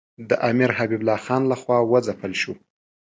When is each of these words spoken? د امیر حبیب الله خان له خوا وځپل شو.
د 0.29 0.31
امیر 0.49 0.69
حبیب 0.77 1.01
الله 1.03 1.19
خان 1.25 1.41
له 1.51 1.55
خوا 1.61 1.77
وځپل 1.83 2.31
شو. 2.41 2.53